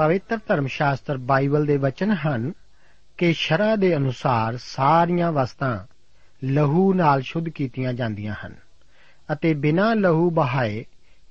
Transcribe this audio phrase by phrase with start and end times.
[0.00, 2.52] ਪਵਿੱਤਰ ਧਰਮ ਸ਼ਾਸਤਰ ਬਾਈਬਲ ਦੇ ਵਚਨ ਹਨ
[3.18, 5.86] ਕਿ ਸ਼ਰਾ ਦੇ ਅਨੁਸਾਰ ਸਾਰੀਆਂ ਵਸਤਾਂ
[6.44, 8.54] ਲਹੂ ਨਾਲ ਸ਼ੁੱਧ ਕੀਤੀਆਂ ਜਾਂਦੀਆਂ ਹਨ
[9.32, 10.84] ਅਤੇ ਬਿਨਾਂ ਲਹੂ ਬਹਾਏ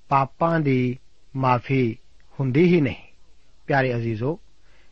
[0.10, 1.00] ਪਾਪਾਂ ਦੀ
[1.36, 1.98] ਮਾਫੀ
[2.40, 3.14] ਹੁੰਦੀ ਹੀ ਨਹੀਂ।
[3.68, 4.40] ਪਿਆਰੇ ਅਜ਼ੀਜ਼ੋ,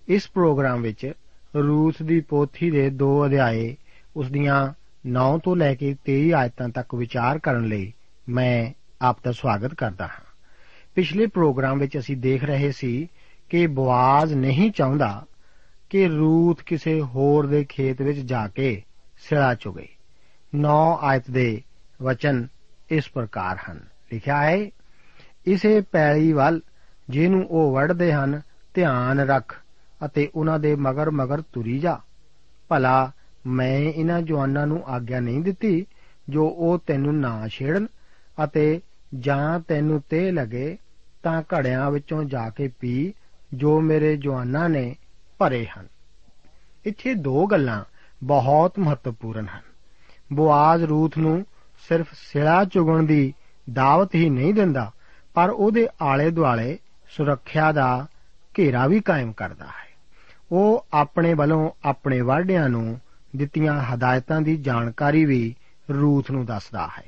[0.07, 1.11] ਇਸ ਪ੍ਰੋਗਰਾਮ ਵਿੱਚ
[1.55, 3.75] ਰੂਥ ਦੀ ਪੋਥੀ ਦੇ 2 ਅਧਿਆਏ
[4.15, 4.73] ਉਸ ਦੀਆਂ
[5.07, 7.93] 9 ਤੋਂ ਲੈ ਕੇ 23 ਆਇਤਾਂ ਤੱਕ ਵਿਚਾਰ ਕਰਨ ਲਈ
[8.29, 10.25] ਮੈਂ ਆਪ ਦਾ ਸਵਾਗਤ ਕਰਦਾ ਹਾਂ।
[10.95, 13.07] ਪਿਛਲੇ ਪ੍ਰੋਗਰਾਮ ਵਿੱਚ ਅਸੀਂ ਦੇਖ ਰਹੇ ਸੀ
[13.49, 15.25] ਕਿ ਬਵਾਜ਼ ਨਹੀਂ ਚਾਹੁੰਦਾ
[15.89, 18.83] ਕਿ ਰੂਥ ਕਿਸੇ ਹੋਰ ਦੇ ਖੇਤ ਵਿੱਚ ਜਾ ਕੇ
[19.17, 19.87] ਸਿਰਾ ਚੁਗੇ।
[20.55, 21.61] 9 ਆਇਤ ਦੇ
[22.01, 22.47] ਵਚਨ
[22.89, 23.79] ਇਸ ਪ੍ਰਕਾਰ ਹਨ।
[24.13, 24.71] ਲਿਖਿਆ ਹੈ,
[25.45, 26.61] ਇਸੇ ਪੈਲੀ ਵੱਲ
[27.09, 28.41] ਜਿਹਨੂੰ ਉਹ ਵੜਦੇ ਹਨ,
[28.73, 29.61] ਧਿਆਨ ਰੱਖ
[30.05, 31.99] ਅਤੇ ਉਹਨਾਂ ਦੇ ਮਗਰ ਮਗਰ ਤੁਰੀ ਜਾ।
[32.69, 33.11] ਭਲਾ
[33.47, 35.85] ਮੈਂ ਇਹਨਾਂ ਜਵਾਨਾਂ ਨੂੰ ਆਗਿਆ ਨਹੀਂ ਦਿੱਤੀ,
[36.29, 37.87] ਜੋ ਉਹ ਤੈਨੂੰ ਨਾ ਛੇੜਨ
[38.43, 38.81] ਅਤੇ
[39.19, 40.77] ਜਾਂ ਤੈਨੂੰ ਤੇ ਲਗੇ
[41.23, 43.13] ਤਾਂ ਘੜਿਆਂ ਵਿੱਚੋਂ ਜਾ ਕੇ ਪੀ
[43.53, 44.95] ਜੋ ਮੇਰੇ ਜਵਾਨਾਂ ਨੇ
[45.37, 45.87] ਭਰੇ ਹਨ।
[46.85, 47.83] ਇੱਥੇ ਦੋ ਗੱਲਾਂ
[48.23, 49.61] ਬਹੁਤ ਮਹੱਤਵਪੂਰਨ ਹਨ।
[50.33, 51.45] ਬੋਆਜ਼ ਰੂਥ ਨੂੰ
[51.89, 53.33] ਸਿਰਫ ਸਿਲਾ ਚੁਗਣ ਦੀ
[53.73, 54.91] ਦਾਵਤ ਹੀ ਨਹੀਂ ਦਿੰਦਾ,
[55.33, 58.07] ਪਰ ਉਹਦੇ ਆਲੇ ਦੁਆਲੇ ਸੁਰੱਖਿਆ ਦਾ
[58.59, 59.87] ਘੇਰਾ ਵੀ ਕਾਇਮ ਕਰਦਾ ਹੈ।
[60.51, 62.99] ਉਹ ਆਪਣੇ ਵੱਲੋਂ ਆਪਣੇ ਵਾਢਿਆਂ ਨੂੰ
[63.35, 65.55] ਦਿੱਤੀਆਂ ਹਦਾਇਤਾਂ ਦੀ ਜਾਣਕਾਰੀ ਵੀ
[65.91, 67.03] ਰੂਥ ਨੂੰ ਦੱਸਦਾ ਹੈ।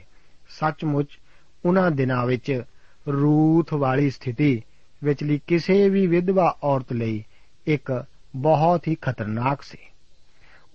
[0.50, 1.20] ਸੱਚਮੁੱਚ,
[1.66, 2.64] ਉਹਨਾਂ ਦਿਨਾਂ ਵਿੱਚ
[3.08, 4.62] ਰੂਥ ਵਾਲੀ ਸਥਿਤੀ
[5.04, 7.24] ਵਿਚਲੀ ਕਿਸੇ ਵੀ ਵਿਧਵਾ ਔਰਤ ਲਈ
[7.68, 9.78] ਇੱਕ ਬਹੁਤ ਹੀ ਖਤਰਨਾਕ ਸੀ।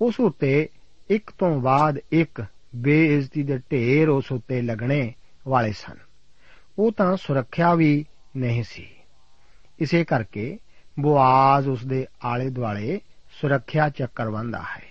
[0.01, 0.69] ਉਸ ਉੱਤੇ
[1.11, 2.45] ਇੱਕ ਤੋਂ ਬਾਅਦ ਇੱਕ
[2.77, 5.15] ਬੇਇੱਜ਼ਤੀ ਦੇ ਢੇਰ ਉਸ ਉੱਤੇ ਲੱਗਣੇ
[5.49, 5.97] ਵਾਲੇ ਸਨ।
[6.79, 8.05] ਉਹ ਤਾਂ ਸੁਰੱਖਿਆ ਵੀ
[8.37, 8.91] ਨਹੀਂ ਸੀ।
[9.79, 10.59] ਇਸੇ ਕਰਕੇ
[11.01, 13.01] ਬੁਆਜ਼ ਉਸ ਦੇ ਆਲੇ ਦੁਆਲੇ
[13.41, 14.83] ਸੁਰੱਖਿਆ ਚੱਕਰ ਬੰਦਾ ਹੈ।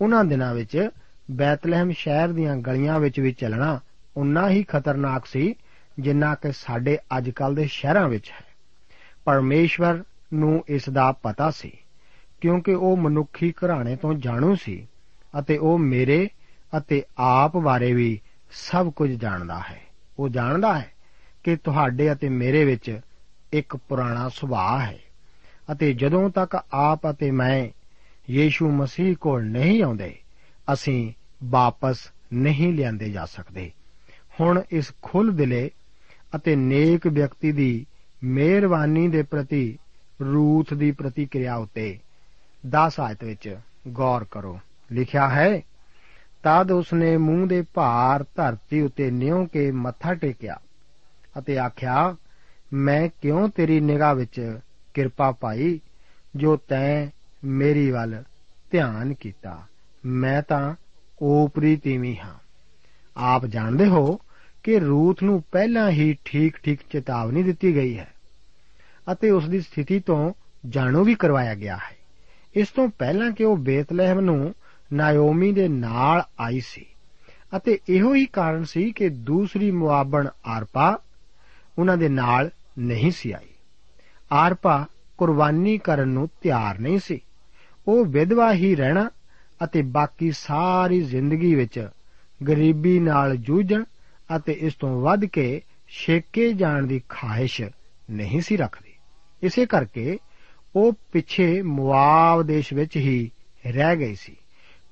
[0.00, 0.88] ਉਹਨਾਂ ਦਿਨਾਂ ਵਿੱਚ
[1.30, 3.80] ਬੈਤਲਹਿਮ ਸ਼ਹਿਰ ਦੀਆਂ ਗਲੀਆਂ ਵਿੱਚ ਵੀ ਚੱਲਣਾ
[4.16, 5.54] ਉਨਾ ਹੀ ਖਤਰਨਾਕ ਸੀ
[5.98, 8.45] ਜਿੰਨਾ ਕਿ ਸਾਡੇ ਅੱਜਕੱਲ ਦੇ ਸ਼ਹਿਰਾਂ ਵਿੱਚ ਹੈ।
[9.26, 10.02] ਪਰਮੇਸ਼ਵਰ
[10.34, 11.72] ਨੂੰ ਇਸ ਦਾ ਪਤਾ ਸੀ,
[12.40, 14.86] ਕਿਉਂਕਿ ਉਹ ਮਨੁੱਖੀ ਘਰਾਣੇ ਤੋਂ ਜਾਣੂ ਸੀ
[15.38, 16.28] ਅਤੇ ਉਹ ਮੇਰੇ
[16.78, 19.80] ਅਤੇ ਆਪ ਬਾਰੇ ਵੀ ਸਭ ਕੁਝ ਜਾਣਦਾ ਹੈ।
[20.18, 20.92] ਉਹ ਜਾਣਦਾ ਹੈ
[21.44, 23.00] ਕਿ ਤੁਹਾਡੇ ਅਤੇ ਮੇਰੇ ਵਿੱਚ
[23.52, 24.98] ਇੱਕ ਪੁਰਾਣਾ ਸੁਭਾਅ ਹੈ
[25.72, 27.68] ਅਤੇ ਜਦੋਂ ਤੱਕ ਆਪ ਅਤੇ ਮੈਂ
[28.30, 30.14] ਯੀਸ਼ੂ ਮਸੀਹ ਕੋਲ ਨਹੀਂ ਆਉਂਦੇ,
[30.72, 31.12] ਅਸੀਂ
[31.44, 33.70] ਵਾਪਸ ਨਹੀਂ ਲਿਆਂਦੇ ਜਾ ਸਕਦੇ।
[34.40, 35.70] ਹੁਣ ਇਸ ਖੁੱਲ ਦਿਲੇ
[36.36, 37.86] ਅਤੇ ਨੇਕ ਵਿਅਕਤੀ ਦੀ
[38.24, 39.78] ਮਿਹਰਬਾਨੀ ਦੇ ਪ੍ਰਤੀ,
[40.22, 41.98] ਰੂਥ ਦੀ ਪ੍ਰਤੀਕਿਰਿਆ ਉਤੇ
[42.66, 43.58] 10 ਆਇਤ ਵਿੱਚ
[43.88, 44.60] ਗੌਰ ਕਰੋ।
[44.92, 45.62] ਲਿਖਿਆ ਹੈ,
[46.42, 50.60] ਤਦ ਉਸਨੇ ਮੂੰਹ ਦੇ ਭਾਰ ਧਰਤੀ ਉਤੇ ਨਿਉ ਕੇ ਮੱਥਾ ਟੇਕਿਆ
[51.38, 52.16] ਅਤੇ ਆਖਿਆ,
[52.72, 54.58] ਮੈਂ ਕਿਉਂ ਤੇਰੀ ਨਿਗਾਹ ਵਿੱਚ
[54.94, 55.80] ਕਿਰਪਾ ਪਾਈ
[56.36, 57.06] ਜੋ ਤੈਂ
[57.44, 58.22] ਮੇਰੀ ਵੱਲ
[58.70, 59.62] ਧਿਆਨ ਕੀਤਾ?
[60.04, 60.74] ਮੈਂ ਤਾਂ
[61.22, 62.34] ਓਪਰੀ ਤੀਵੀਂ ਹਾਂ।
[63.16, 64.20] ਆਪ ਜਾਣਦੇ ਹੋ
[64.66, 68.14] ਕਿ ਰੂਥ ਨੂੰ ਪਹਿਲਾਂ ਹੀ ਠੀਕ-ਠੀਕ ਚੇਤਾਵਨੀ ਦਿੱਤੀ ਗਈ ਹੈ
[69.12, 70.32] ਅਤੇ ਉਸ ਦੀ ਸਥਿਤੀ ਤੋਂ
[70.68, 71.96] ਜਾਣੂ ਵੀ ਕਰਵਾਇਆ ਗਿਆ ਹੈ।
[72.54, 74.54] ਇਸ ਤੋਂ ਪਹਿਲਾਂ ਕਿ ਉਹ ਬੇਤਲਹਿਮ ਨੂੰ
[74.92, 76.86] ਨਾਇਓਮੀ ਦੇ ਨਾਲ ਆਈ ਸੀ
[77.56, 80.98] ਅਤੇ ਇਹੋ ਹੀ ਕਾਰਨ ਸੀ ਕਿ ਦੂਸਰੀ ਮੁਆਬਣ ਆਰਪਾ
[81.78, 83.48] ਉਹਨਾਂ ਦੇ ਨਾਲ ਨਹੀਂ ਸੀ ਆਈ।
[84.32, 84.86] ਆਰਪਾ
[85.18, 87.20] ਕੁਰਬਾਨੀ ਕਰਨ ਨੂੰ ਤਿਆਰ ਨਹੀਂ ਸੀ।
[87.88, 89.10] ਉਹ ਵਿਧਵਾ ਹੀ ਰਹਿਣਾ
[89.64, 91.88] ਅਤੇ ਬਾਕੀ ਸਾਰੀ ਜ਼ਿੰਦਗੀ ਵਿੱਚ
[92.48, 93.84] ਗਰੀਬੀ ਨਾਲ ਜੂਝਣ
[94.36, 97.62] ਅਤੇ ਇਸ ਤੋਂ ਵੱਧ ਕੇ ਛੇਕੇ ਜਾਣ ਦੀ ਖਾਹਿਸ਼
[98.10, 98.92] ਨਹੀਂ ਸੀ ਰੱਖਦੀ।
[99.42, 100.18] ਇਸੇ ਕਰਕੇ
[100.76, 103.30] ਉਹ ਪਿੱਛੇ ਮੁਆਬ ਦੇਸ਼ ਵਿੱਚ ਹੀ
[103.66, 104.36] ਰਹਿ ਗਈ ਸੀ।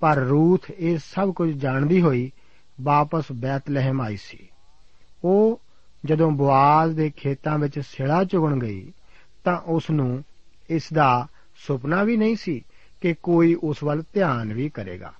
[0.00, 2.33] ਪਰ ਰੂਥ ਇਹ ਸਭ ਕੁਝ ਜਾਣਦੀ ਹੋਈ
[2.81, 4.49] ਵਾਪਸ ਬੈਤਲਹਿਮ ਆਈ ਸੀ।
[5.25, 5.61] ਉਹ
[6.05, 8.93] ਜਦੋਂ ਬਵਾਜ਼ ਦੇ ਖੇਤਾਂ ਵਿੱਚ ਸਿੜਾ ਚੁਗਣ ਗਈ,
[9.45, 10.25] ਤਾਂ ਉਸ ਨੂੰ
[10.71, 11.26] ਇਸ ਦਾ
[11.67, 12.64] ਸੁਪਨਾ ਵੀ ਨਹੀਂ ਸੀ
[13.00, 15.12] ਕਿ ਕੋਈ ਉਸ ਵੱਲ ਧਿਆਨ ਵੀ ਕਰੇਗਾ।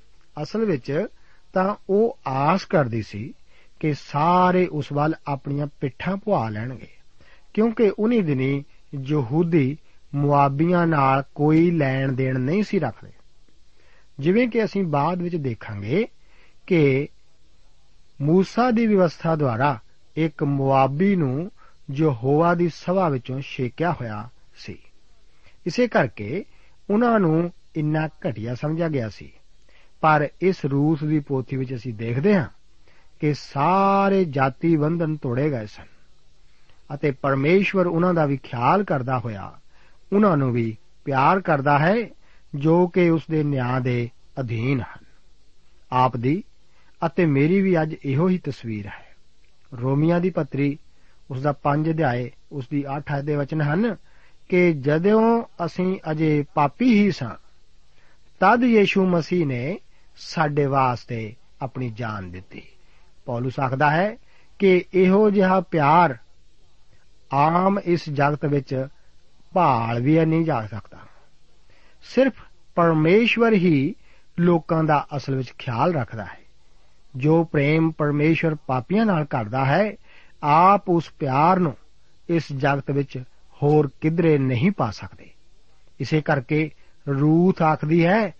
[0.43, 1.07] ਅਸਲ ਵਿੱਚ
[1.53, 3.35] ਤਾਂ ਉਹ ਆਸ ਕਰਦੀ ਸੀ
[3.85, 6.89] ਕਿ ਸਾਰੇ ਉਸ ਵੱਲ ਆਪਣੀਆਂ ਪਿੱਠਾਂ ਪੁਆ ਲੈਣਗੇ।
[7.55, 8.65] ਕਿਉਂਕਿ ਉਨੀ ਦਿਨੀ
[9.05, 9.79] ਯਹੂਦੀ
[10.15, 13.11] ਮੁਆਬੀਆਂ ਨਾਲ ਕੋਈ ਲੈਣ ਦੇਣ ਨਹੀਂ ਸੀ ਰੱਖਦੇ।
[14.19, 16.09] ਜਿਵੇਂ ਕਿ ਅਸੀਂ ਬਾਅਦ ਵਿੱਚ ਦੇਖਾਂਗੇ
[16.67, 17.09] ਕਿ
[18.21, 19.79] ਮੂਸਾ ਦੀ ਵਿਵਸਥਾ ਦੁਆਰਾ
[20.17, 21.51] ਇੱਕ ਮੁਆਬੀ ਨੂੰ
[21.95, 24.79] ਯਹੋਵਾ ਦੀ ਸਭਾ ਵਿੱਚੋਂ ਛੇਕਿਆ ਹੋਇਆ ਸੀ।
[25.67, 26.45] ਇਸੇ ਕਰਕੇ
[26.91, 29.33] ਉਹਨਾਂ ਨੂੰ ਇੰਨਾ ਘਟਿਆ ਸਮਝਿਆ ਗਿਆ ਸੀ।
[30.01, 32.49] ਪਰ ਇਸ ਰੂਸ ਦੀ ਪੋਥੀ ਵਿੱਚ ਅਸੀਂ ਦੇਖਦੇ ਹਾਂ
[33.21, 35.87] ਕਿ ਸਾਰੇ ਜਾਤੀ ਬੰਧਨ ਤੋੜੇ ਗਏ ਸਨ
[36.95, 39.53] ਅਤੇ ਪਰਮੇਸ਼ਵਰ ਉਹਨਾਂ ਦਾ ਵੀ ਖਿਆਲ ਕਰਦਾ ਹੋਇਆ,
[40.13, 41.97] ਉਹਨਾਂ ਨੂੰ ਵੀ ਪਿਆਰ ਕਰਦਾ ਹੈ,
[42.55, 45.05] ਜੋ ਕਿ ਉਸ ਦੇ ਨਿਆਂ ਦੇ ਅਧੀਨ ਹਨ।
[45.93, 46.45] ਆਪ ਦੀ
[47.07, 49.17] ਅਤੇ ਮੇਰੀ ਵੀ ਅੱਜ ਇਹੋ ਹੀ ਤਸਵੀਰ ਹੈ।
[49.81, 50.79] ਰੋਮੀਆਂ ਦੀ ਪੱਤਰੀ
[51.31, 53.97] ਉਸ ਦਾ 5 ਅਧਿਆਏ, ਉਸ ਦੀ 8 ਅਧਿਆਏ ਦੇ ਵਚਨ ਹਨ
[54.49, 57.35] ਕਿ ਜਦੋਂ ਅਸੀਂ ਅਜੇ ਪਾਪੀ ਹੀ ਸਾਂ,
[58.41, 59.79] ਤਦ ਯੀਸ਼ੂ ਮਸੀਹ ਨੇ
[60.17, 62.63] ਸਾਡੇ ਵਾਸਤੇ ਆਪਣੀ ਜਾਨ ਦਿੱਤੀ।
[63.25, 64.17] ਪੌਲਸ ਆਖਦਾ ਹੈ
[64.59, 66.19] ਕਿ ਇਹੋ ਜਿਹਾ ਪਿਆਰ
[67.33, 68.87] ਆਮ ਇਸ ਜਗਤ ਵਿੱਚ
[69.55, 70.99] ਭਾਲ ਵੀ ਨਹੀਂ ਜਾ ਸਕਦਾ।
[72.03, 72.33] ਸਿਰਫ
[72.75, 73.95] ਪਰਮੇਸ਼ਵਰ ਹੀ
[74.41, 76.45] ਲੋਕਾਂ ਦਾ ਅਸਲ ਵਿੱਚ ਖਿਆਲ ਰੱਖਦਾ ਹੈ।
[77.17, 79.97] ਜੋ ਪ੍ਰੇਮ ਪਰਮੇਸ਼ਵਰ ਪਾਪੀਆਂ ਨਾਲ ਕਰਦਾ ਹੈ,
[80.43, 81.77] ਆਪ ਉਸ ਪਿਆਰ ਨੂੰ
[82.29, 83.23] ਇਸ ਜਗਤ ਵਿੱਚ
[83.63, 85.31] ਹੋਰ ਕਿਧਰੇ ਨਹੀਂ ਪਾ ਸਕਦੇ।
[86.01, 86.71] ਇਸੇ ਕਰਕੇ
[87.09, 88.35] ਰੂਥ ਆਖਦੀ ਹੈ,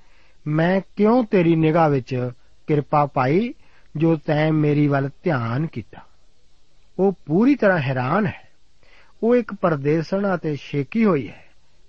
[0.47, 2.31] ਮੈਂ ਕਿਉਂ ਤੇਰੀ ਨਿਗਾਹ ਵਿੱਚ
[2.67, 3.55] ਕਿਰਪਾ ਪਾਈ
[3.97, 6.01] ਜੋ ਤੈਂ ਮੇਰੀ ਵੱਲ ਧਿਆਨ ਕੀਤਾ।
[6.99, 8.49] ਉਹ ਪੂਰੀ ਤਰ੍ਹਾਂ ਹੈਰਾਨ ਹੈ।
[9.23, 11.45] ਉਹ ਇੱਕ ਪਰਦੇਸਣ ਅਤੇ ਸ਼ੇਕੀ ਹੋਈ ਹੈ।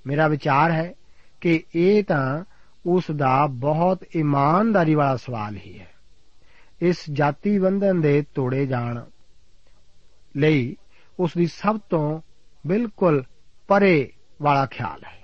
[0.07, 0.93] ਮੇਰਾ ਵਿਚਾਰ ਹੈ
[1.41, 2.43] ਕਿ ਇਹ ਤਾਂ
[2.85, 5.87] ਉਸ ਦਾ ਬਹੁਤ ਇਮਾਨਦਾਰੀ ਵਾਲਾ ਸਵਾਲ ਹੀ ਹੈ।
[6.81, 9.03] ਇਸ ਜਾਤੀ ਬੰਧਨ ਦੇ ਤੋੜੇ ਜਾਣ
[10.37, 10.77] ਲਈ
[11.19, 12.21] ਉਸ ਦੀ ਸਭ ਤੋਂ
[12.67, 13.23] ਬਿਲਕੁਲ
[13.67, 15.23] ਪਰੇ ਵਾਲਾ ਖਿਆਲ ਹੈ।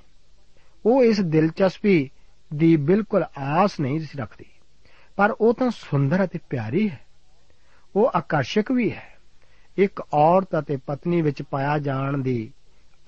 [0.86, 2.10] ਉਹ ਇਸ ਦਿਲਚਸਪੀ
[2.54, 4.46] ਦੀ ਬਿਲਕੁਲ ਆਸ ਨਹੀਂ ਰੱਖਦੀ।
[5.22, 7.00] ਪਰ ਉਹ ਤਾਂ ਸੁੰਦਰ ਅਤੇ ਪਿਆਰੀ ਹੈ।
[7.96, 9.18] ਉਹ ਆਕਰਸ਼ਕ ਵੀ ਹੈ।
[9.78, 12.52] ਇੱਕ ਔਰਤ ਅਤੇ ਪਤਨੀ ਵਿੱਚ ਪਾਇਆ ਜਾਣ ਦੀ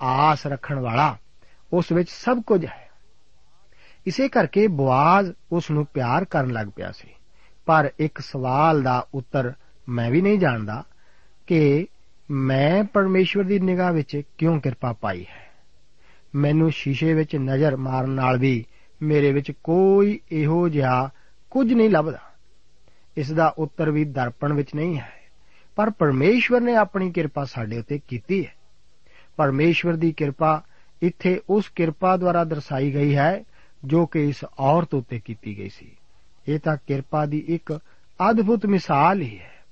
[0.02, 1.16] ਆਸ ਰੱਖਣ ਵਾਲਾ
[1.72, 2.88] ਉਸ ਵਿੱਚ ਸਭ ਕੁਝ ਹੈ।
[4.06, 7.08] ਇਸੇ ਕਰਕੇ ਬਵਾਜ਼ ਉਸ ਨੂੰ ਪਿਆਰ ਕਰਨ ਲੱਗ ਪਿਆ ਸੀ।
[7.66, 9.52] ਪਰ ਇੱਕ ਸਵਾਲ ਦਾ ਉੱਤਰ
[9.88, 10.84] ਮੈਂ ਵੀ ਨਹੀਂ ਜਾਣਦਾ
[11.46, 11.86] ਕਿ
[12.30, 15.50] ਮੈਂ ਪਰਮੇਸ਼ਵਰ ਦੀ ਨਿਗਾਹ ਵਿੱਚ ਕਿਉਂ ਕਿਰਪਾ ਪਾਈ ਹੈ।
[16.34, 18.64] ਮੈਨੂੰ ਸ਼ੀਸ਼ੇ ਵਿੱਚ ਨਜ਼ਰ ਮਾਰਨ ਨਾਲ ਵੀ
[19.02, 21.10] ਮੇਰੇ ਵਿੱਚ ਕੋਈ ਇਹੋ ਜਿਹਾ
[21.54, 22.18] ਕੁਝ ਨਹੀਂ ਲੱਭਦਾ।
[23.16, 25.12] ਇਸ ਦਾ ਉੱਤਰ ਵੀ ਦਰਪਣ ਵਿੱਚ ਨਹੀਂ ਹੈ।
[25.76, 28.54] ਪਰ ਪਰਮੇਸ਼ਵਰ ਨੇ ਆਪਣੀ ਕਿਰਪਾ ਸਾਡੇ ਉੱਤੇ ਕੀਤੀ ਹੈ।
[29.36, 30.62] ਪਰਮੇਸ਼ਵਰ ਦੀ ਕਿਰਪਾ
[31.02, 33.44] ਇੱਥੇ ਉਸ ਕਿਰਪਾ ਦੁਆਰਾ ਦਰਸਾਈ ਗਈ ਹੈ,
[33.84, 35.96] ਜੋ ਕਿ ਇਸ ਔਰਤ ਉੱਤੇ ਕੀਤੀ ਗਈ ਸੀ।
[36.48, 37.80] ਇਹ ਤਾਂ ਕਿਰਪਾ ਦੀ ਇੱਕ
[38.30, 39.64] ਅਦਭੁਤ ਮਿਸਾਲ ਹੀ ਹੈ।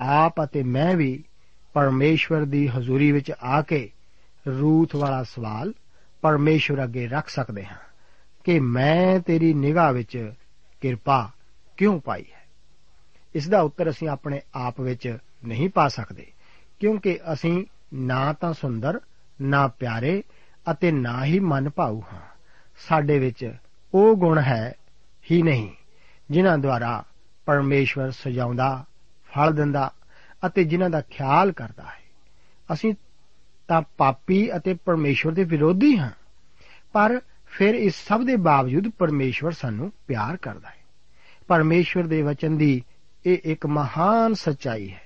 [0.00, 1.24] ਆਪ ਅਤੇ ਮੈਂ ਵੀ
[1.72, 3.90] ਪਰਮੇਸ਼ਵਰ ਦੀ ਹਜ਼ੂਰੀ ਵਿੱਚ ਆ ਕੇ
[4.48, 5.74] ਰੂਥ ਵਾਲਾ ਸਵਾਲ
[6.22, 7.78] ਪਰਮੇਸ਼ਵਰ ਅੱਗੇ ਰੱਖ ਸਕਦੇ ਹਾਂ
[8.44, 10.32] ਕਿ ਮੈਂ ਤੇਰੀ ਨਿਗਾਹ ਵਿੱਚ
[10.84, 11.30] ਕਿਰਪਾ
[11.76, 12.42] ਕਿਉਂ ਪਾਈ ਹੈ?
[13.34, 15.06] ਇਸ ਦਾ ਉੱਤਰ ਅਸੀਂ ਆਪਣੇ ਆਪ ਵਿੱਚ
[15.44, 16.26] ਨਹੀਂ ਪਾ ਸਕਦੇ,
[16.80, 17.64] ਕਿਉਂਕਿ ਅਸੀਂ
[17.94, 19.00] ਨਾ ਤਾਂ ਸੁੰਦਰ,
[19.40, 20.22] ਨਾ ਪਿਆਰੇ
[20.66, 22.20] ਅਤੇ ਨਾ ਹੀ ਮਨ ਭਾਉ ਹਾਂ।
[22.78, 23.54] ਸਾਡੇ ਵਿੱਚ
[23.94, 24.72] ਉਹ ਗੁਣ ਹੈ
[25.30, 25.68] ਹੀ ਨਹੀਂ,
[26.30, 27.04] ਜਿਨ੍ਹਾਂ ਦੁਆਰਾ
[27.46, 28.84] ਪਰਮੇਸ਼ਵਰ ਸਜਾਉਂਦਾ,
[29.32, 29.90] ਫਲ ਦਿੰਦਾ
[30.46, 32.02] ਅਤੇ ਜਿਨ੍ਹਾਂ ਦਾ ਖਿਆਲ ਕਰਦਾ ਹੈ।
[32.72, 32.94] ਅਸੀਂ
[33.68, 36.10] ਤਾਂ ਪਾਪੀ ਅਤੇ ਪਰਮੇਸ਼ਵਰ ਦੇ ਵਿਰੋਧੀ ਹਾਂ,
[36.92, 37.20] ਪਰ
[37.56, 40.76] ਫਿਰ ਇਸ ਸਭ ਦੇ ਬਾਵਜੂਦ ਪਰਮੇਸ਼ਵਰ ਸਾਨੂੰ ਪਿਆਰ ਕਰਦਾ ਹੈ।
[41.48, 42.82] ਪਰਮੇਸ਼ਵਰ ਦੇ ਵਚਨ ਦੀ
[43.26, 45.00] ਇਹ ਇੱਕ ਮਹਾਨ ਸੱਚਾਈ ਹੈ।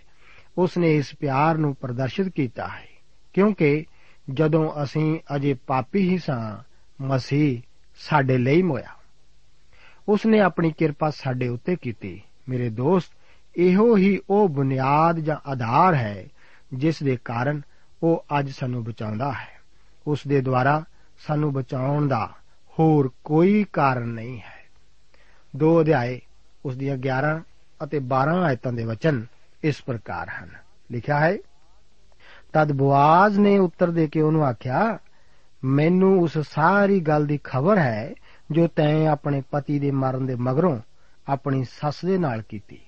[0.58, 2.88] ਉਸ ਨੇ ਇਸ ਪਿਆਰ ਨੂੰ ਪ੍ਰਦਰਸ਼ਿਤ ਕੀਤਾ ਹੈ,
[3.32, 3.84] ਕਿਉਂਕਿ
[4.30, 6.56] ਜਦੋਂ ਅਸੀਂ ਅਜੇ ਪਾਪੀ ਹੀ ਸਾਂ,
[7.02, 7.60] ਮਸੀਹ
[7.96, 8.94] ਸਾਡੇ ਲਈ ਮੋਇਆ।
[10.08, 13.12] ਉਸ ਨੇ ਆਪਣੀ ਕਿਰਪਾ ਸਾਡੇ ਉੱਤੇ ਕੀਤੀ। ਮੇਰੇ ਦੋਸਤ,
[13.56, 16.28] ਇਹੋ ਹੀ ਉਹ ਬੁਨਿਆਦ ਜਾਂ ਆਧਾਰ ਹੈ,
[16.74, 17.62] ਜਿਸ ਦੇ ਕਾਰਨ
[18.02, 19.60] ਉਹ ਅੱਜ ਸਾਨੂੰ ਬਚਾਉਂਦਾ ਹੈ।
[20.06, 20.84] ਉਸ ਦੇ ਦੁਆਰਾ
[21.26, 22.37] ਸਾਨੂੰ ਬਚਾਉਣ ਦਾ
[22.78, 24.70] ਹੋਰ ਕੋਈ ਕਾਰਨ ਨਹੀਂ ਹੈ।
[25.56, 26.20] ਦੋ ਅਧਿਆਏ,
[26.64, 27.42] ਉਸ ਦੀਆਂ 11
[27.84, 29.26] ਅਤੇ 12 ਆਇਤਾਂ ਦੇ ਵਚਨ
[29.64, 30.48] ਇਸ ਪ੍ਰਕਾਰ ਹਨ।
[30.92, 31.38] ਲਿਖਿਆ ਹੈ,
[32.52, 34.98] ਤਦ ਬਵਾਜ਼ ਨੇ ਉੱਤਰ ਦੇ ਕੇ ਉਹਨੂੰ ਆਖਿਆ,
[35.64, 38.14] ਮੈਨੂੰ ਉਸ ਸਾਰੀ ਗੱਲ ਦੀ ਖਬਰ ਹੈ,
[38.50, 40.78] ਜੋ ਤੈਂ ਆਪਣੇ ਪਤੀ ਦੇ ਮਰਨ ਦੇ ਮਗਰੋਂ
[41.28, 42.80] ਆਪਣੀ ਸੱਸ ਦੇ ਨਾਲ ਕੀਤੀ।